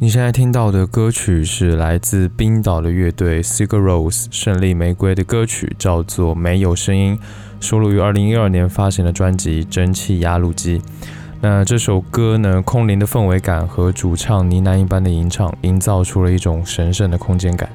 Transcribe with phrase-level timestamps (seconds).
[0.00, 7.16] 你现在听到的歌曲是来自冰岛的乐队 Sigur Rós 胜利玫瑰的歌曲，叫做《没有声音》，
[7.58, 10.78] 收录于二零一二年发行的专辑《蒸汽压路机》。
[11.40, 17.68] 那这首歌呢，空灵的氛围感和主唱呢喃一般的吟唱，营造出了一种神圣的空间感。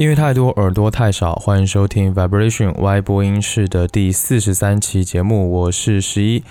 [0.00, 6.42] 因为太多耳朵太少，欢迎收听 Vibration Y 播音室的第四十三期节目，我是十一。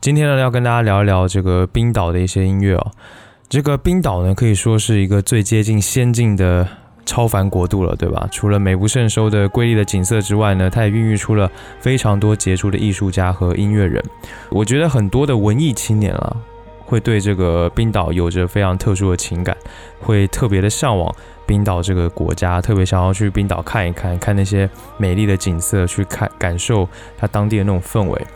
[0.00, 2.92] 今天呢，要跟大家聊一聊这个冰岛的一些音乐哦。
[3.48, 6.68] 这个冰岛呢，可以说是一个最接近仙境的
[7.04, 8.28] 超凡国度了，对吧？
[8.30, 11.50] 除了美不胜收的瑰丽的景色之外呢，它也孕育出了
[11.80, 14.00] 非常多杰出的艺术家和音乐人。
[14.50, 16.36] 我觉得很多的文艺青年啊，
[16.84, 19.56] 会对这个冰岛有着非常特殊的情感，
[20.00, 21.14] 会特别的向往。
[21.46, 28.26] 冰岛这个国家特别想要去冰岛看一看，看那些美丽的景色，去看感受它当地的那种氛围。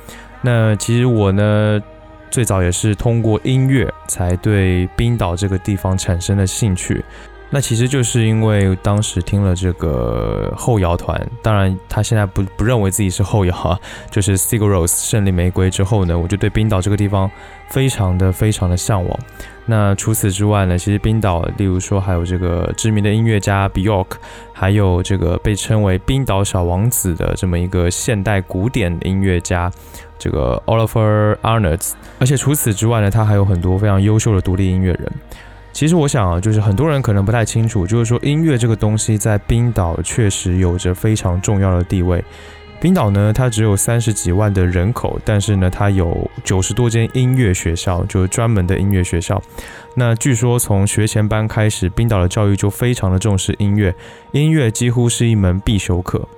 [0.42, 1.82] 那其实我呢，
[2.30, 7.02] 最早也是通过音乐才对冰岛这个地方产生了兴趣。
[7.50, 13.80] 那其实就是因为当时听了这个后摇团，当然他现在不不认为自己是后摇啊，
[14.12, 17.30] 就是 Sigur Rós 胜利玫瑰之后呢，我就对冰岛这个地方
[17.70, 19.18] 非常的非常的向往。
[19.64, 24.08] 那除此之外呢，其实冰岛，例如说还有这个知名的音乐家 Bjork，
[24.52, 29.70] 还有这个被称为冰岛小王子的这么一个现代古典音乐家，
[30.18, 31.92] 这个 Oliver Arnolds。
[32.18, 35.12] 而且除此之外呢，他还有很多非常优秀的独立音乐人。
[35.78, 42.24] 其实我想啊，就是很多人可能不太清楚，就是说音乐这个东西在冰岛确实有着非常重要的地位。
[42.80, 49.40] 冰岛呢，它只有三十几万的人口，但是呢，它有九十多间音乐学校，就是专门的音乐学校。
[49.94, 53.94] 那据说从学前班开始，冰岛的教育就非常的重视音乐，
[54.32, 56.28] 音乐几乎是一门必修课。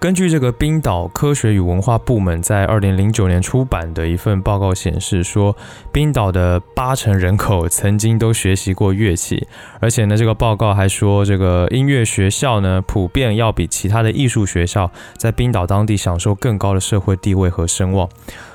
[0.00, 5.56] 根据这个冰岛科学与文化部门在二零零九年出版的一份报告显示，说
[5.90, 9.44] 冰岛的八成人口曾经都学习过乐器，
[9.80, 18.08] 而且呢，这个报告还说，这个音乐学校呢，普遍要比其他的艺术学校在冰岛当地享受更高的社会地位和声望。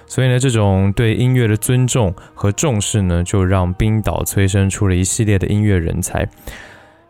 [0.07, 6.25] 所以呢，这种对音乐的尊重和重视呢，就让冰岛催生出了一系列的音乐人才。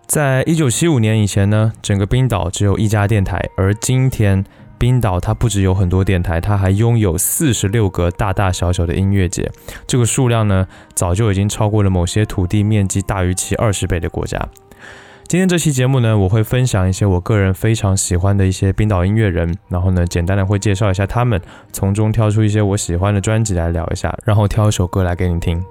[0.05, 4.43] 在一九七五年以前呢，整个冰岛只有一家电台，而今天
[4.77, 9.49] 冰岛它不只有很多电台，它还拥有四十六个大大小小的音乐节，
[9.87, 14.49] 这个数量呢，早就已经超过了某些土地面积大于其二十倍的国家。
[15.25, 21.41] 今天这期节目呢，我会分享一些我个人非常喜欢的一些冰岛音乐人，然后呢，简单的会介绍一下他们，
[21.71, 25.63] 从中挑出一些我喜欢的专辑来聊一下，然后挑一首歌来给你听。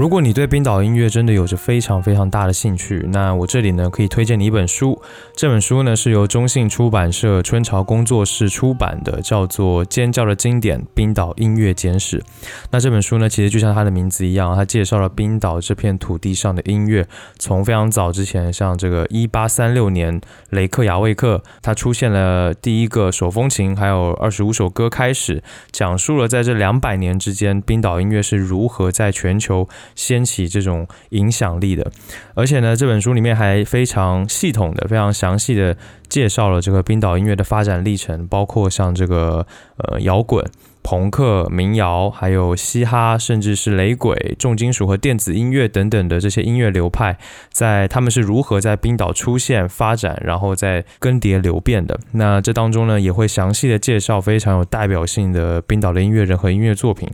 [0.00, 4.98] 如果你对冰岛音乐真的有着非常非常大的兴趣，那我这里呢可以推荐你一本书。
[5.36, 12.18] 这本书呢是由中信出版社春潮工作室出版的，叫做《尖叫的经典：冰岛音乐简史》。
[12.70, 17.06] 那这本书呢，其实就像它的名字一样，它介绍了冰岛这片土地上的音乐，
[17.38, 20.18] 从非常早之前，像这个一八三六年
[20.48, 29.68] 雷克雅未克，它出现了第一个手风琴，还有二十五首歌开始，讲述了在这两百年之间，冰岛音乐是如何在全球。
[29.94, 31.90] 掀起这种影响力的，
[32.34, 35.76] 而且呢，这本书里面还非常系统的、非常详细的
[36.08, 39.46] 介绍了这个冰岛音乐的发展历程，包括像这个
[39.76, 40.44] 呃摇滚、
[40.82, 47.18] 朋克、民谣，还有嘻哈，甚至是雷鬼、重金属和电子音乐等等的这些音乐流派，
[47.52, 51.98] 在他们是如何在冰岛出现、发展，然后再更迭流变的。
[52.12, 57.08] 那这当中呢，也会详细的介绍非常有代表性的冰岛的音乐人和音乐作品。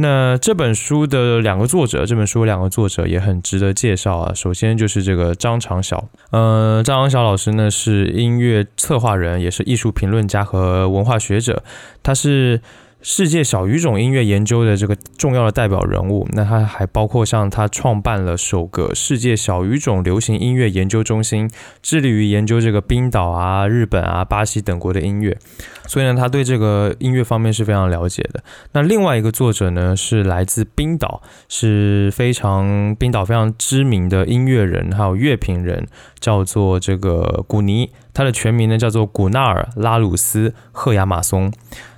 [0.00, 4.34] 那这本书的两个作者，这本书两个作者也很值得介绍啊。
[4.34, 11.62] 首先就是这个张长晓，嗯，张长晓老师呢是音乐策划人，也是艺术评论家和文化学者，
[12.02, 12.60] 他是。
[13.02, 21.50] 世界小语种音乐研究的这个重要的代表人物，那他还包括像他创办了首个世界小语种流行音乐研究中心，
[21.80, 25.38] 致力于研究这个冰岛啊、日本啊、巴西等国的音乐，
[25.86, 28.44] 所以呢，他对这个音乐方面是非常了解的。
[28.72, 35.86] 那另外一个作者呢，是来自冰岛，是非常冰岛非常知名的音乐人，还有乐评人，
[36.20, 41.50] 叫做这个古尼，他的全名呢叫做古纳尔拉鲁斯赫亚马松。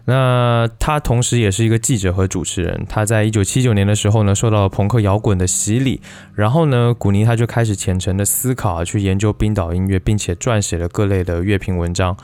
[0.05, 2.85] 那他同时也是一个记者和主持人。
[2.89, 6.01] 他在一九七九年的时候呢，受到朋克摇滚的洗礼，
[6.35, 12.17] 然后呢，古尼他就开始虔诚的思考，去研究冰岛音乐，并且撰写了各类的乐评文章。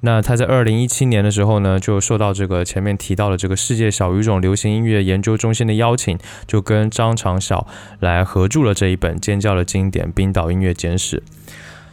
[0.00, 7.66] 那他在二零一七年的时候呢，就受到这个前面提到的这个世界小语种流行音乐研究中心的邀请，就跟张长晓
[8.00, 11.16] 来合著了这一本尖叫的经典《冰岛音乐简史》。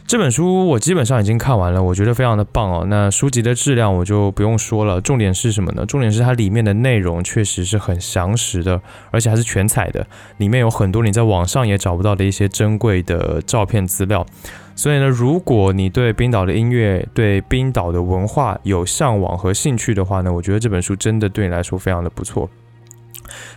[0.06, 2.84] 这本书我基本上已经看完了，我觉得非常的棒哦。
[2.88, 5.84] 那书籍的质量我就不用说了，重点是什么呢？
[5.86, 8.78] 重点是它里面的内容确实是很详实的，
[9.10, 10.06] 而且还是全彩的，
[10.36, 14.24] 里面有很多你在网上也找不到的一些珍贵的照片资料。
[14.76, 22.48] 所以呢，如果你对冰岛的音乐、对冰岛的文化有向往和兴趣的话呢，我觉得这本书真的对你来说非常的不错。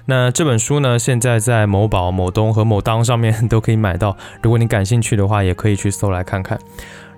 [0.06, 4.16] 那这本书呢，现在在某宝、某东和某当上面 都可以买到。
[4.42, 6.60] 如果你感兴趣的话，也可以去搜来看看。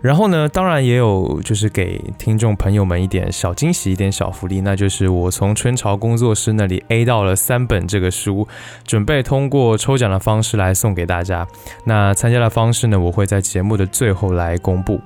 [0.01, 8.47] 然后呢，当然也有就是给听众朋友们一点小惊喜、一点小福利，那就是我从春潮工作室那里 A 到了三本这个书，
[8.87, 11.45] 准备通过抽奖的方式来送给大家。
[11.83, 15.01] 那参加的方式呢，我会在节目的最后来公布。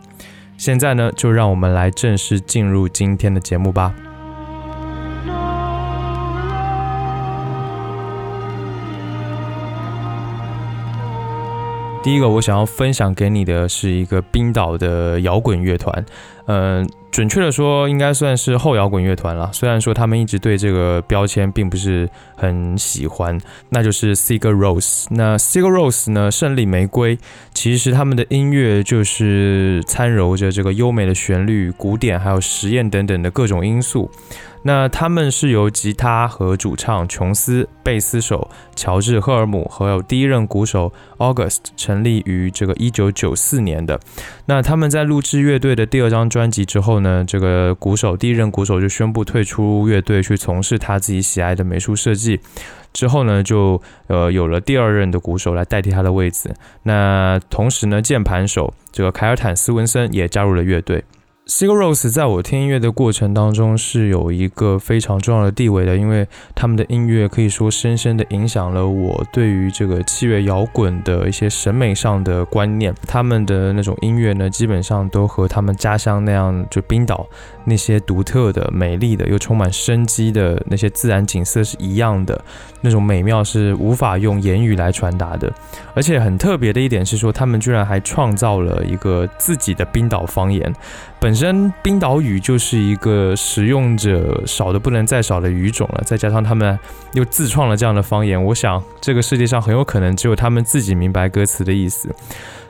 [0.58, 3.96] 现在呢，就让我们来正式进入今天的节目吧。
[12.04, 16.06] 第一个我想要分享给你的是一个冰岛的摇滚乐团，
[16.48, 19.50] 嗯，准确的说应该算是后摇滚乐团了。
[19.54, 25.06] 虽然说他们一直对这个标签并不是很喜欢，那就是 Sigur Ros。
[25.12, 27.18] 那 Sigur Ros 呢，胜利玫瑰，
[27.54, 34.12] 其实他们的音乐就是掺揉着这个优美的旋律、古典还有实验等等的各种因素。
[34.64, 44.00] 那他们是由吉他和主唱琼斯、贝斯手乔治·赫尔姆和有第一任鼓手 August 成立于这个一九九四年的。
[44.46, 52.40] 那他们在录制乐队的第二张专辑之后呢，这个鼓手第一任鼓手就宣布退出乐队，去从事他自己喜爱的美术设计。
[52.94, 56.54] 之后呢，就呃有了第二任的鼓手来代替他的位置。
[56.84, 61.04] 那同时呢，键盘手这个凯尔坦斯文森也加入了乐队。
[61.46, 72.96] Sigur Ros 在我听音乐的过程当中是有一个非常重要的地位的，因为他们的音乐可以说深深的影响了我对于这个器乐摇滚的一些审美上的观念。
[73.06, 77.28] 他们的那种音乐呢，基本上都和他们家乡那样，就冰岛
[77.66, 82.42] 那些独特的、美丽的又充满生机的那些自然景色是一样的，
[82.84, 85.52] 那种美妙是无法用言语来传达的。
[85.96, 90.72] 而且很特别的一点是说，他们居然还创造了一个自己的冰岛方言。
[91.20, 96.78] 本身冰岛语就是一个使用者少的不能再少的语种了，再加上他们
[97.14, 102.14] 又自创了这样的方言，我想这个世界上很有可能只有他们自己明白歌词的意思。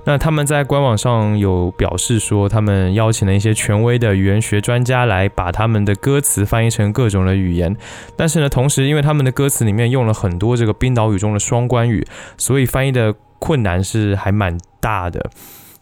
[0.05, 7.75] 那他们在官网上有表示说，他们邀请了一些权威的语言学专家来把他们的歌词翻译成各种的语言。
[8.17, 12.05] 但是呢，同时因为他们的歌词里面用了很多这个冰岛语中的双关语，
[12.37, 15.29] 所以翻译的困难是还蛮大的。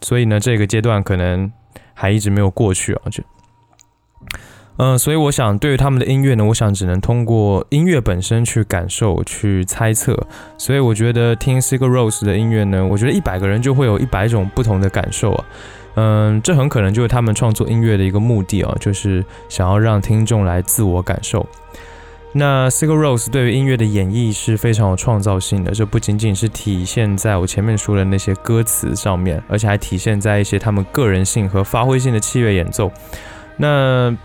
[0.00, 1.50] 所以呢，这个阶段可能
[1.92, 3.24] 还一直没有过去啊，就。
[4.78, 10.16] 嗯，所以我想，对于他们的音乐呢，我想只能通过音乐本身去感受、去猜测。
[10.56, 15.44] 所以我觉得听 Sigur Rose 的音乐呢，我觉得一百个人就会有一百种不同的感受啊。
[15.94, 21.46] 嗯，这很可能就是他们创作音乐的一个目的啊，就是想要让听众来自我感受。
[22.32, 32.90] 那 Sigur Rose 对于音乐的演绎是非常有创造性的，这不仅仅是体现在我前面说的那些歌词上面，而且还体现在一些他们个人性和发挥性的器乐演奏。
[33.58, 34.16] 那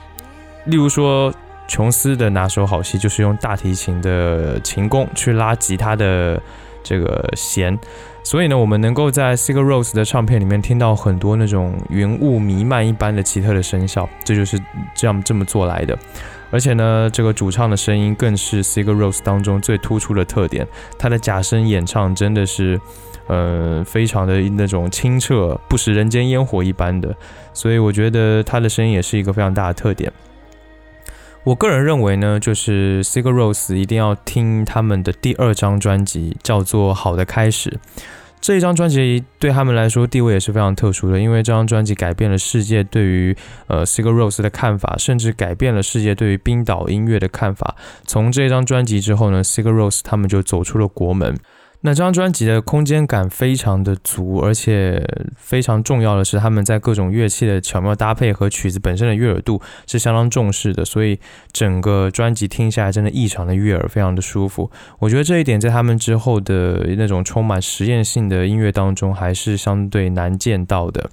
[0.67, 1.33] 例如说，
[1.67, 6.41] 琼斯的拿手好戏就是用大提琴的琴弓去拉吉他的
[6.83, 7.77] 这个弦，
[8.23, 14.59] 所以呢，我们能够在 Sigur Rose 的唱片里面听到很多那种云雾弥漫一般的奇特的声效，这就是
[14.93, 15.97] 这样这么做来的。
[16.49, 20.65] 而且呢，这个主唱的声音更是 Sigur Rose 当中最突出的特点，
[20.97, 22.79] 他的假声演唱真的是，
[23.27, 27.13] 呃，非常的那种清澈，不食人间烟火一般的，
[27.53, 30.09] 所以我觉得他的声音也是一个非常大的特点。
[31.47, 37.69] 我个人认为呢，就是 Sigur Rose 一定要听他们的第二张专辑，叫做《好的开始》。
[38.41, 43.33] 这一张专辑对他们来说地位也是非常特殊的，因为这张专辑改变了世界对于
[43.67, 47.77] 呃 Sigur Rose 的看法，甚至改变了世界对于冰岛音乐的看法。
[48.05, 51.37] 从这张专辑之后呢，Sigur Rose 他们就走出了国门。
[51.81, 55.01] 那这张专辑的空间感非常的足，而且
[55.37, 61.19] 非常重要的是，他们在各种乐器的巧妙搭配和曲子本身的悦耳度是相当重视的，所以
[61.51, 64.69] 整个专辑听下来真的异常的悦耳，非常的舒服。
[64.99, 71.09] 我觉得这一点在他们之后的那种充满实验性的音乐当中还是相对难见到的。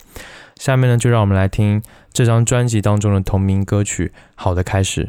[0.57, 5.05] 下面呢，就让我们来听这张专辑当中的同名歌曲《好的开始》。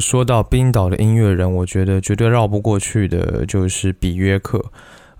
[0.00, 4.64] 说到冰岛的音乐人，我觉得绝对绕不过去的就是比约克。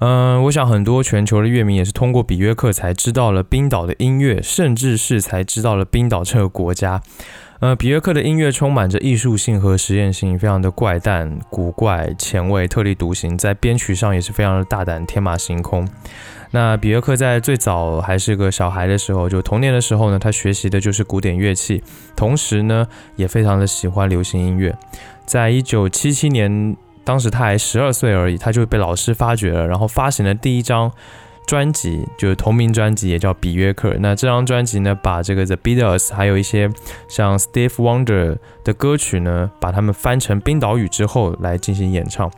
[0.01, 7.03] 嗯，我想很多全球的乐迷也是通过比约克才知道了冰岛的音乐，甚至是才知道了冰岛这个国家。
[7.61, 15.89] 呃，比约克的音乐充满着艺术性和实验性，非常的怪诞、古怪、前卫、特立独行，在编曲上也是非常的大胆、天马行空。
[16.53, 21.83] 那比约克在最早还是个小孩的时候，就童年的时候呢，他学习的就是古典乐器，
[22.15, 24.73] 同时呢，也非常的喜欢流行音乐。
[25.27, 30.93] 在一九七七年，当时他还十二岁而已，他就被老师发掘了，然后发行了第一张
[31.49, 33.95] 专辑，就是同名专辑，也叫《比约克》。
[34.01, 36.71] 那这张专辑呢，把这个 The Beatles 还有一些
[37.09, 42.31] 像 Steve Wonder 的歌曲呢，把它们翻成冰岛语之后来进行演唱。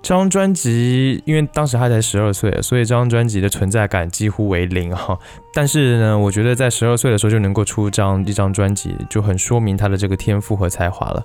[0.00, 5.18] 这张专辑，因为当时他才十二岁，所以这张专辑的存在感几乎为零哈。
[5.52, 11.22] 但是呢，我觉得在十二岁的时候就能够出这样一张专辑，就很说明他的这个天赋和才华了。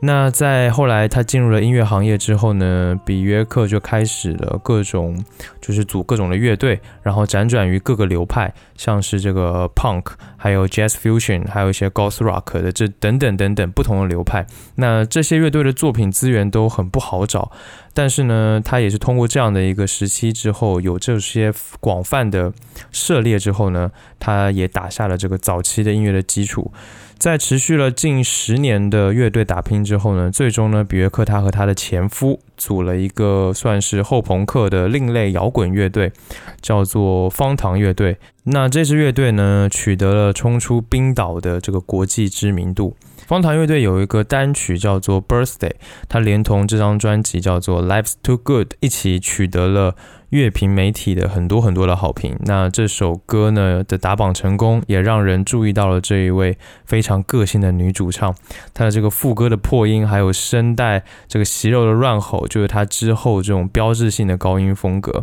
[0.00, 5.20] 那在后来他进入了音乐行业之后呢，比约克就开始了各种
[5.60, 10.04] 就是组各种的乐队，然后辗转于各个流派，像是这个 punk，
[10.36, 14.46] 还有 jazz fusion，还有一些 goth rock 的这等等等等不同的流派。
[14.76, 17.50] 那这些乐队的作品资源都很不好找，
[17.92, 22.52] 但是呢，他也是通过这样的一个时期之后，有这些广泛的
[22.92, 26.72] 涉猎之后呢，他也打下了这个早期的音乐的基础。
[27.18, 36.12] 在持续了近十年的乐队打拼之后呢，最终呢，比约克他和他的前夫组了一个算是后朋克的另类摇滚乐队，
[36.60, 38.16] 叫做方糖乐队。
[38.44, 42.96] 那这支乐队呢，取得了冲出冰岛的这个国际知名度。
[43.26, 45.68] 方糖乐队有一个单曲叫做《Birthday》，
[46.08, 49.94] 它连同这张专辑叫做《Life's Too Good》一起取得了
[50.30, 52.36] 乐评媒体的很多很多的好评。
[52.40, 58.34] 那这首歌呢的打榜成功，也让人注意到了这一位非常个性的女主唱。
[58.74, 65.22] 她的这个副歌的破音，还有声带这个息肉的乱吼，就是她之后这种标志性的高音风格。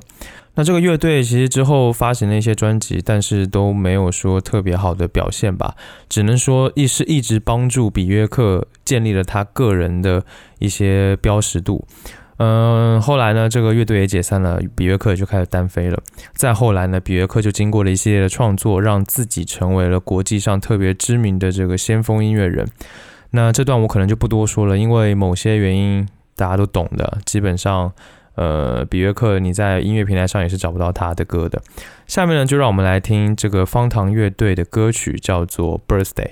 [0.57, 5.75] 那这个乐队其实之后发行了一些专辑，但是都没有说特别好的表现吧，
[6.07, 10.23] 只能说一是一直帮助比约克建立了他个人的
[10.59, 11.85] 一些标识度。
[12.37, 16.01] 嗯，后来呢，这个乐队也解散了，比约克也就开始单飞了。
[16.33, 22.67] 再后来呢，比约克就经过了一系列的创作，让自己成为了国际上特别知名的这个先锋音乐人。
[23.31, 27.91] 那这段我可能就不多说了，因为某些原因大家都懂的，基本上。
[28.37, 31.61] 呃，比约克，你在音乐平台上也是找不到他的歌的。
[32.05, 36.31] 下面呢，就让我们来听这个方糖乐队的歌曲，叫做《Birthday》。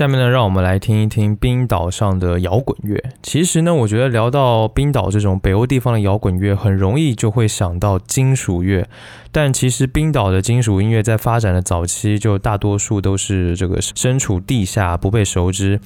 [0.00, 2.98] 下面呢，让我们来听一听冰岛上的摇滚乐。
[3.22, 8.88] 其实呢，我觉得聊到冰岛这种北欧地方的摇滚乐，很容易就会想到金属乐。
[9.30, 15.78] 但其实冰岛的金属音乐在发展的早期，就大多数都是这个身处地下，不被熟知。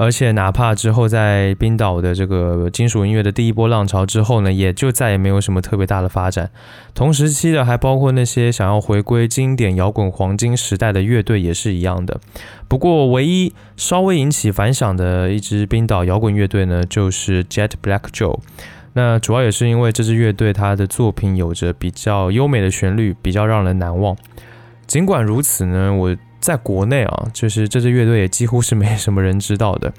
[0.00, 6.50] 而且哪怕之后在冰岛的这个金属音乐的第一波浪潮之后呢，也就再也没有什么特别大的发展。
[6.94, 12.18] 同时期的还包括那些想要回归经典摇滚黄金时代的乐队也是一样的。
[12.66, 18.38] 不过，唯一稍微引起反响的一支冰岛摇滚乐队呢，就是 Jet Black Joe。
[18.94, 24.16] 那主要也是因为这支乐队它的作品有着比较优美的旋律，比较让人难忘。
[24.86, 26.16] 尽管如此呢，我。
[26.40, 29.92] 在国内啊，就是这支乐队也几乎是没什么人知道的。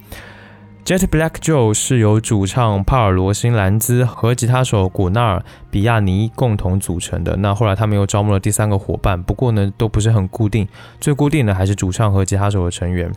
[0.84, 7.36] Jet Black Joe 是由主唱帕尔罗辛兰兹和吉他手古纳尔比亚尼共同组成的。
[7.38, 10.68] 那后来他们又招募了第三个伙伴，不过呢都不是很固定，
[11.00, 13.12] 最固定的还是主唱和吉他手的成员。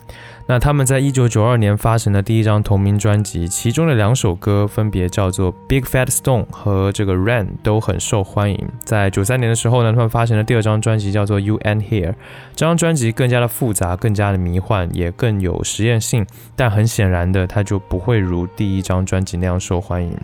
[0.47, 8.69] 那他们在一九九二年发行的第一张同名专辑，其中的两首歌分别叫做《Big Fat Stone》和这个《Rain》，都很受欢迎。
[8.85, 12.11] 在九三年的时候呢，他们发行了第二张专辑，叫做《You and Here》。
[12.55, 16.27] 这张专辑更加的复杂，更加的迷幻，也更有实验性。
[16.55, 20.15] 但很显然的，它就不会如第一张专辑那样受欢迎。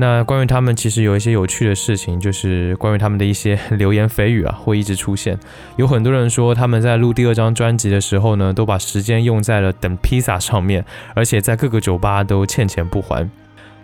[0.00, 5.38] 那关于他们，其实有一些有趣的事情，就是关于他们的一些流言蜚语啊，会一直出现。
[5.76, 10.82] 有很多人说他们在录第二张专辑的时候呢，都把时间用在了等披萨上面，
[11.14, 13.28] 而且在各个酒吧都欠钱不还。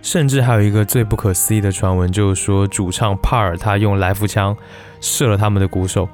[0.00, 4.56] 甚至还有一个最不可思议的传闻，就是说主唱帕尔他用来福枪
[5.02, 6.08] 射了他们的鼓手。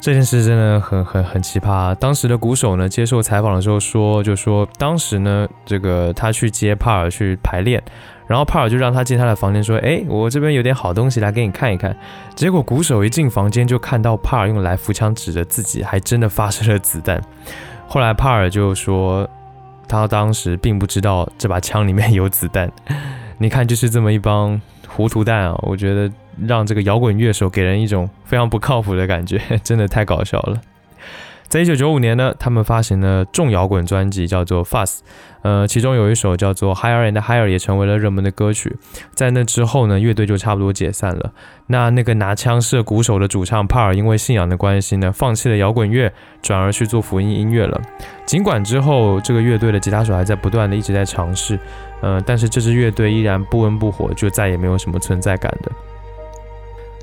[0.00, 1.94] 这件事真的很很很奇葩。
[1.96, 7.82] 当时的鼓手呢，接受采访的时候说，就说当时呢，这个他去接帕尔去排练。
[8.28, 11.96] 然后帕尔就让他进他的房间，说：“哎，我这边有点好东西来给你看一看。”
[12.36, 17.20] 结果鼓手一进房间就看到帕尔用来福枪指着自己，还真的发射了子弹。
[17.88, 19.28] 后来帕尔就说，
[19.88, 22.70] 他当时并不知道这把枪里面有子弹。
[23.38, 25.58] 你看，就是这么一帮糊涂蛋啊！
[25.62, 26.12] 我觉得
[26.46, 30.60] 让这个摇滚乐手给人一种非常不靠谱的感觉，真的太搞笑了。
[31.48, 34.98] 在一九九五年呢，他们发行了重摇滚专辑，叫做《Fuss》，
[35.40, 38.76] 呃，其中有一首叫做《Higher and Higher》，也成为了热门的歌曲。
[39.14, 41.32] 在那之后呢，乐队就差不多解散了。
[41.68, 47.80] 那那个拿枪射鼓手的主唱帕尔，因为信仰的关系呢，放弃了摇滚乐，转而去做福音音乐了。
[48.26, 51.58] 尽管之后这个乐队的吉他手还在不断的一直在尝试，
[52.02, 55.72] 呃，但是这支乐队依然不温不火，就再也没有什么存在感的。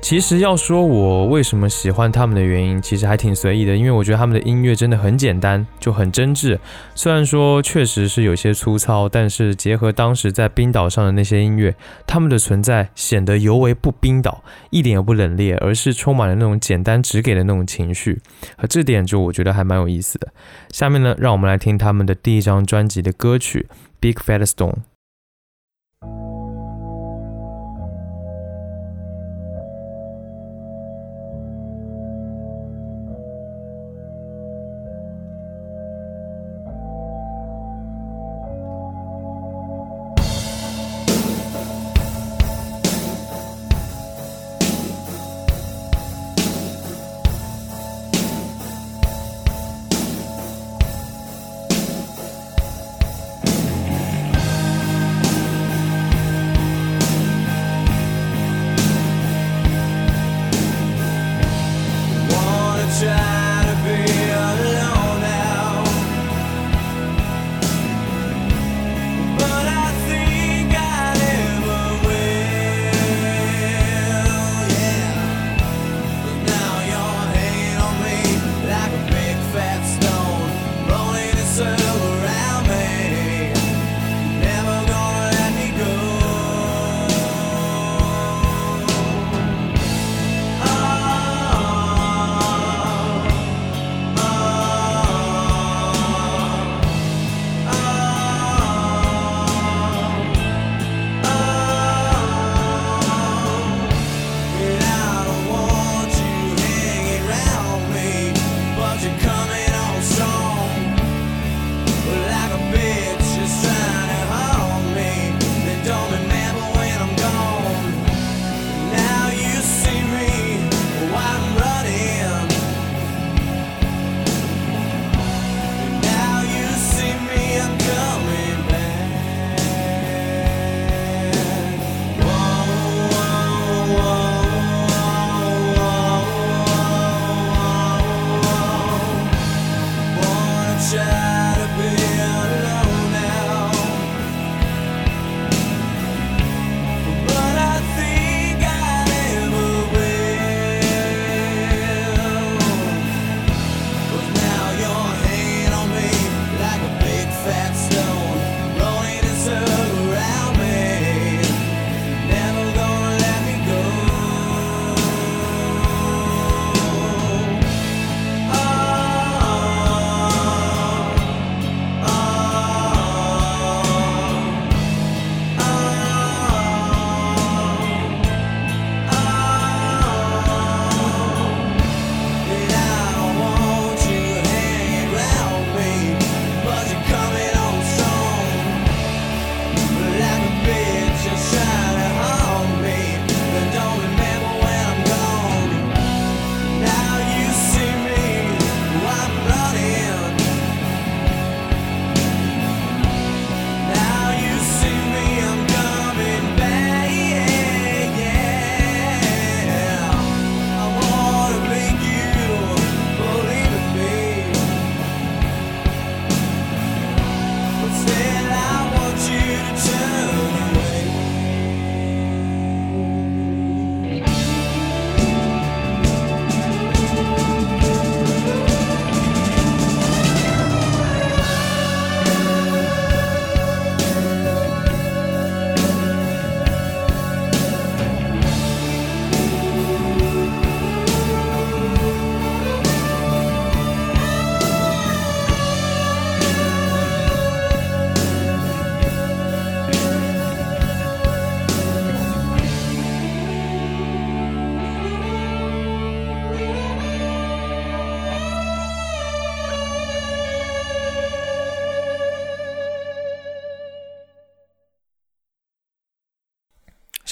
[0.02, 6.56] 其实要说我为什么喜欢他们的原因，其实还挺随意的，因为我觉得他们的音乐真的很简单，就很真挚。
[6.94, 11.74] 虽然说确实是有些粗糙，但是结合当时在冰岛上的那些音乐，
[12.06, 18.20] 他们的存在显得尤为不冰岛，一点也不冷冽，而是充满了那种简单直给的那种情绪。
[18.56, 20.28] 和这点就我觉得还蛮有意思的。
[20.70, 23.66] 下面呢，让我们来听他们的第一张专辑的歌曲
[23.98, 24.72] 《Big Fat Stone》。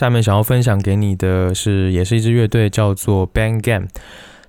[0.05, 3.89] 下面想要分享给你的是，也是一支乐队，叫做 Bang Game。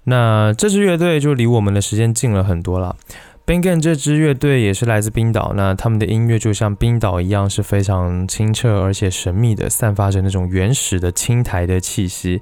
[0.03, 2.97] 那这支乐队就离我们的时间近了很多了。
[3.45, 12.41] Bang Game 这支乐队也是来自冰岛，那他们的音乐就像冰岛一样，是非常清澈而且神秘的，散发着那种原始的青苔的气息。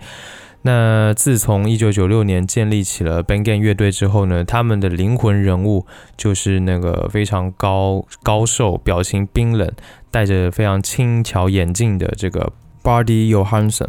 [0.64, 5.86] 那自从一九九六年建立起了 Bang Game 乐队之后呢，他们的灵魂人物
[6.18, 9.72] 就是那个非常高高瘦、表情冰冷、
[10.10, 12.52] 戴着非常轻巧眼镜的这个
[12.84, 13.88] Bardy Johansson。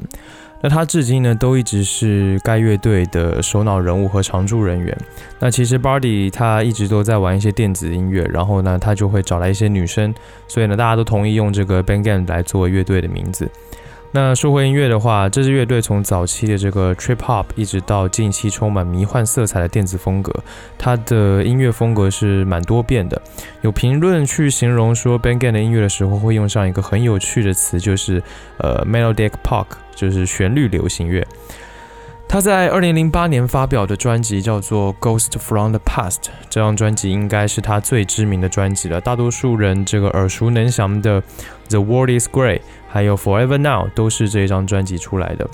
[0.63, 4.97] 那他至今呢都一直是该乐队的首脑人物和常驻人员。
[5.39, 10.15] 那其实 Bardy 他一直都在玩一些电子音乐，然后呢他就会找来一些女生，
[10.49, 13.47] 所以呢大家都同意用这个 Bang Gang 来作为乐队的名字。
[14.17, 20.33] 那说回音乐的话，这支乐队从早期的这个 trip hop 一直到近期充满迷幻色彩的电子风格，
[20.79, 23.21] 它的音乐风格是蛮多变的。
[23.63, 28.23] 有评论去形容说 b a n g a n 的音乐的时候，会用上一个很有趣的词，就是
[28.59, 31.27] 呃 melodic pop，就是旋律流行乐。
[32.27, 36.17] 他在二零零八年发表的专辑叫做《Ghost from the Past》，
[36.51, 41.23] 这张专辑应该是他最知名的专辑了，大多数人这个耳熟能详的
[41.69, 42.59] 《The World Is Grey》。
[42.89, 45.49] 还有 Forever Now 都是这张专辑出来的。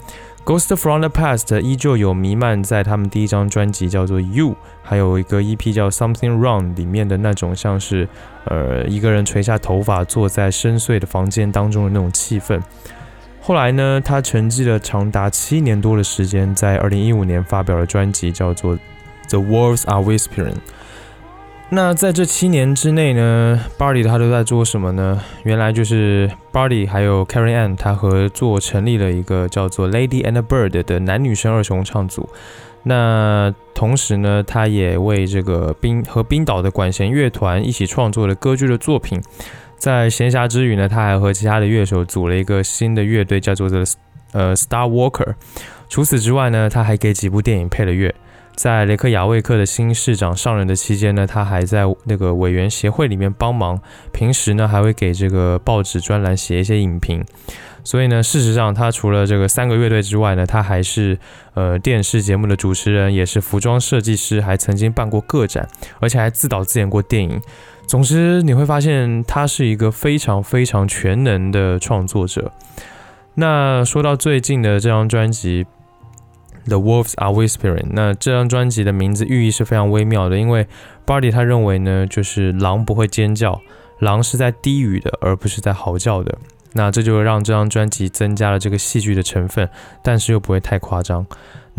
[0.44, 8.08] Ghost from the Past 依旧有弥漫在他们第一张专辑叫做 You，还有一个 EP 叫 Something Wrong 里面的那种像是
[8.44, 12.60] 呃一个人垂下头发坐在深邃的房间当中的那种气氛。
[13.50, 18.78] 后来呢，他沉寂了长达七年多的时间，在二零一五年发表了专辑叫做
[19.28, 20.54] The Wolves Are Whispering。
[21.68, 25.20] 那在这七年之内呢，Barry 他都在做什么呢？
[25.42, 32.28] 原来就是 Barry 还有 Carrie Ann 他合作成立了一个叫做 Lady and Bird 的男女生二重唱组。
[32.84, 39.20] 那同时呢，他也为这个冰和冰岛的管弦乐团一起创作了歌剧的作品。
[39.80, 43.82] 在闲暇之余呢，他还和其他的乐手组了一个新的乐队，叫做 The
[44.32, 45.34] 呃 Star Walker。
[45.88, 48.14] 除此之外呢，他还给几部电影配了乐。
[48.54, 53.80] 在雷克雅未克的新市长上任的期间呢，他还在那个委员协会里面帮忙。
[54.12, 57.24] 平时呢，还会给这个报纸专栏写一些影评。
[57.82, 61.18] 所以呢，事实上，他除了这个三个乐队之外呢，他还是
[61.54, 65.66] 呃电视节目的主持人，也是服装设计师，还曾经办过个展，
[65.98, 67.40] 而且还自导自演过电影。
[67.90, 72.52] 总之，你会发现他是一个非常非常全能的创作者。
[73.34, 75.66] 那说到最近的这张专辑。
[76.66, 77.86] The wolves are whispering。
[77.90, 80.68] 那这张专辑的名字寓意是非常微妙的，因为
[81.04, 83.60] Barty 他认为呢，就是狼不会尖叫，
[83.98, 86.38] 狼是在低语的，而不是在嚎叫的。
[86.74, 89.68] 那这就让这张专辑增加了这个戏剧的成分，
[90.00, 91.26] 但是又不会太夸张。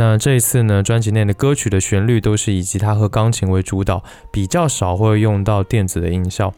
[0.01, 6.51] 那这一次呢，专辑内的歌曲的旋律都是以吉他和钢琴为主导，比较少会用到电子的音效。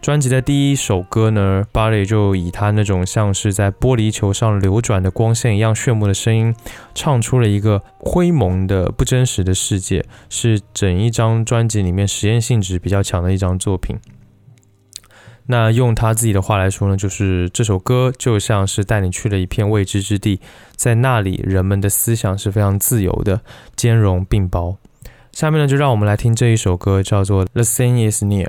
[0.00, 6.54] 专辑的第一首歌呢，巴雷就以他那种像是在玻璃球上流转的光线一样炫目的声音，
[6.94, 13.98] 唱出了一个灰蒙的不真实的世界，是整一张专辑里面实验性质比较强的一张作品。
[15.48, 20.40] 那用他自己的话来说呢，就是这首歌就像是带你去了一片未知之地，
[20.74, 23.40] 在那里人们的思想是非常自由的，
[23.76, 24.76] 兼容并包。
[25.32, 28.46] 下面呢，就让我们来听这一首歌，叫做《The Thing Is Near》。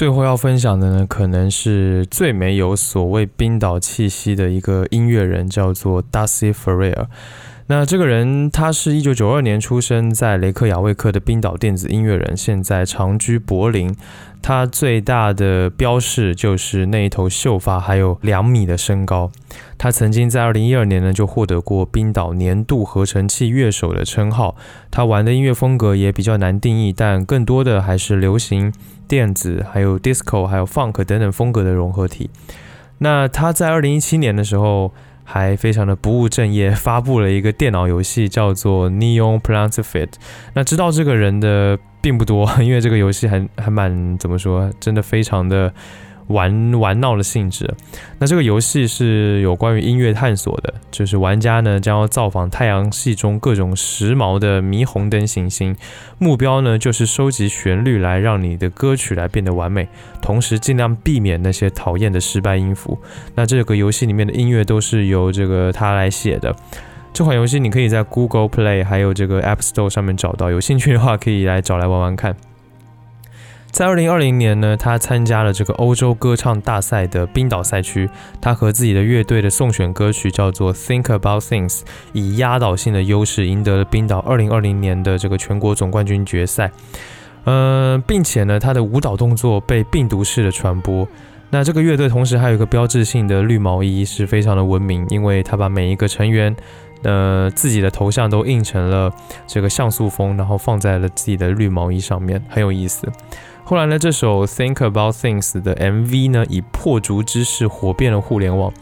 [0.00, 7.04] 最后要分享的呢，可能是最没有所谓冰岛气息的一个音乐人，叫做 Darcy Ferrer。
[7.70, 13.94] 那这个人，他是一九九二年出生在雷克雅未克的冰岛电子音乐人，现在长居柏林。
[14.42, 19.30] 他最大的标示就是那一头秀发，还有两米的身高。
[19.78, 24.56] 他曾经在二零一二年呢，就获得过冰岛年度合成器乐手的称号。
[24.90, 28.72] 他玩的音乐风格也比较难定义，但更多的还是流行。
[29.06, 32.30] 电子、还有 disco、还有 funk 等等风格的融合体。
[32.98, 34.92] 那他在二零一七年的时候
[35.30, 40.08] 还非常的不务正业，发布了一个电脑游戏叫做 Neon Planet Fit。
[40.54, 45.72] 那知道这个人的并不多，因为这个游戏还还蛮怎么说，真的非常的。
[46.30, 47.68] 玩玩闹的性质，
[48.18, 55.74] 那这个游戏是有关于音乐探索的，就是玩家呢将要造访太阳系中各种时髦的霓虹灯行星，
[56.18, 59.88] 目标呢就是收集旋律来让你的歌曲来变得完美，
[60.22, 62.96] 同时尽量避免那些讨厌的失败音符。
[63.34, 66.54] 那这个游戏里面的音乐都是由这个他来写的。
[67.12, 72.36] 这款游戏你可以在 Google Play 还有这个 App Store 上面找到，有兴趣的话可以来找来玩玩看。
[73.70, 78.10] 在二零二零年呢，他参加了这个欧洲歌唱大赛的冰岛赛区。
[78.40, 81.78] 他和自己的乐队的送选歌曲叫做《Think About Things》，
[82.12, 86.70] 以压倒性的优势赢得了冰岛二零二零年的这个全国总冠军决赛。
[87.44, 91.08] 呃，并且呢，他的舞蹈动作被病毒式的传播。
[91.48, 96.54] 那这个乐队同时还有一个标志性的绿毛衣，是非常的闻名，因为他把每一个成员
[97.02, 99.10] 呃自己的头像都印成了
[99.46, 103.10] 这个像素风，然后放在了自己的绿毛衣上面，很有意思。
[103.70, 108.72] 后来呢，这首《Think About Things》的 MV 呢，以破竹之势火遍了互联网。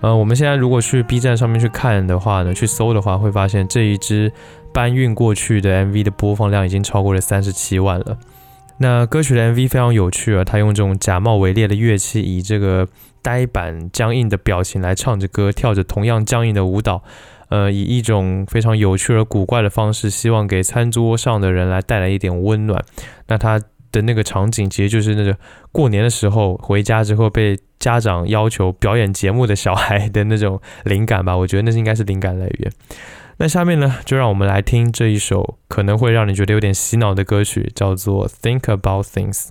[0.00, 4.32] 呃，我们现在如果去 B 站上面去看的话呢，去搜的话，会发现这一支
[4.72, 8.18] 搬运过去的 MV 的播放量已经超过了三十七万了。
[8.78, 12.86] 那歌曲的 MV 非常有趣啊，他用这种假冒伪劣的乐器，以这个
[13.20, 17.02] 呆板僵硬的表情来唱着歌，跳着同样僵硬的舞蹈，
[17.48, 22.84] 呃，以一种非常有趣而古怪的方式，希望给餐桌上的人来带来一点温暖。
[23.26, 23.60] 那他
[23.96, 25.36] 的那个场景，其实就是那个
[25.72, 31.34] 过年的时候回家之后被家长要求表演节目的小孩的那种灵感吧。
[31.34, 32.70] 我觉得那是应该是灵感来源。
[33.38, 39.48] 那下面呢，就让我们来听这一首可能会让你觉得有点洗脑的歌曲，叫做《Think About Things》。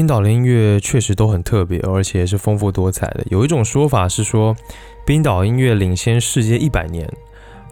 [0.00, 3.22] 冰岛的音乐确实都很特别，而且是丰富多彩的。
[3.28, 4.56] 有一种说法是说，
[5.04, 7.06] 冰岛音乐领先世界一百年。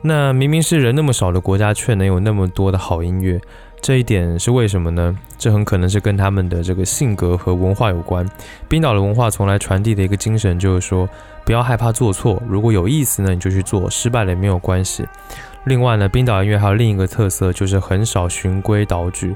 [0.03, 3.41] 那明明是人那么少的国家，却能有那么多的好音乐，
[3.81, 5.19] 这一点是为什么呢？
[5.39, 8.29] 这很可能是跟他们的这个性格和文化有关。
[8.69, 11.09] 冰岛的文化从来传递的一个精神就是说，
[11.47, 15.07] 不要害怕做错，如果有意思呢，你就去做，失败了也没有关系。
[15.65, 19.35] 另外呢，冰岛音乐还有另一个特色，就是很少循规蹈矩。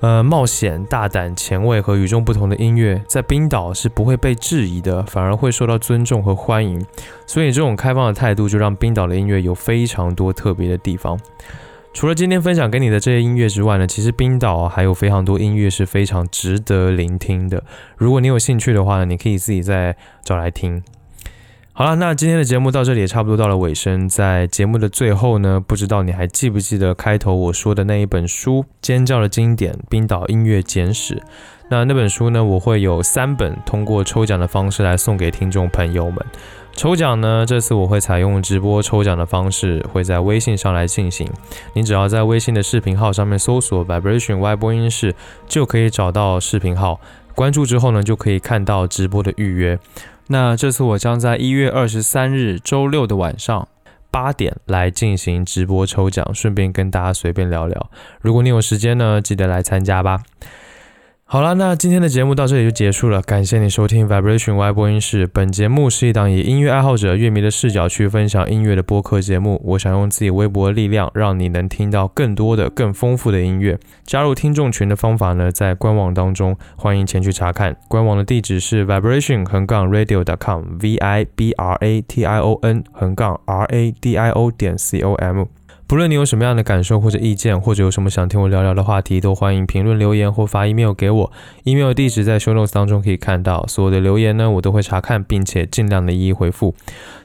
[0.00, 6.84] 呃，冒险、大胆、前卫和与众不同的音乐，在冰岛是不会被质疑的，反而会受到尊重和欢迎。
[7.26, 11.18] 所以，这种开放的态度就让冰岛的音乐有非常多特别的地方。
[11.92, 17.62] 除了今天分享给你的这些音乐之外呢，其实冰岛还有非常多音乐是非常值得聆听的。
[17.96, 20.82] 如果你有兴趣的话呢，你可以自己再找来听。
[21.72, 24.06] 好了，那今天的节目到这里也差不多到了尾声。
[24.06, 31.14] 在节目的最后呢，不知道你还记不记得开头我说的那一本书《尖叫的经典：冰岛音乐简史》？
[31.70, 36.18] 那那本书呢，我会有三本通过抽奖的方式来送给听众朋友们。
[36.72, 41.26] 抽奖呢，这次我会采用直播抽奖的方式，会在微信上来进行。
[41.72, 45.14] 你只要在微信的视频号上面搜索 “vibration Y 播音室”，
[45.48, 47.00] 就可以找到视频号。
[47.34, 49.78] 关注之后呢，就可以看到直播的预约。
[50.32, 53.66] 那这次我将在一月二十三日周六的晚上
[54.12, 57.90] 八点来进行直播抽奖，顺便跟大家随便聊聊。
[58.20, 60.22] 如果你有时间呢，记得来参加吧。
[61.32, 65.28] 好了，那今天的节目到这里就结束了，感谢你收听 Vibration Y 播音室。
[65.28, 69.62] 本节目是一档以音乐爱好者、乐迷的视角去分享音乐的播客节目。
[69.64, 73.78] 我想用自己微薄的力量，让你能听到更多的、更丰富的音乐。
[74.02, 77.76] 加入听众群的方法呢，在官网当中，欢迎前去查看。
[77.86, 84.16] 官网的地址是 vibration 横杠 radio.com，v i b r a t i o n 横杠 r a d
[84.16, 85.44] i o 点 c o m。
[85.90, 91.32] 不论你有什么样的感受或者意见，或者有什么想听我聊聊的话题，都欢迎评论留言或发 email 给我。
[91.64, 93.66] email 地址在 show notes 当中可以看到。
[93.66, 96.76] 所有的留言呢，我都会查看，并且尽量的一一回复。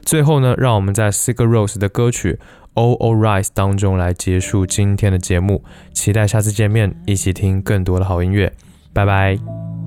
[0.02, 2.40] 最后呢，让我们在 Sigur Rose 的歌曲
[2.74, 5.62] All All Rise 当中来结束今天的节目。
[5.92, 8.52] 期待下次见面，一起听更多的好音乐。
[8.92, 9.85] 拜拜。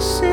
[0.00, 0.25] see.